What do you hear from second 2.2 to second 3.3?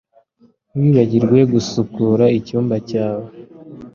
icyumba cyawe